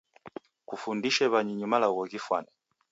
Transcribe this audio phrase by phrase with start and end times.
[0.67, 2.49] Kufundishe w'anyinyu malagho ghifwane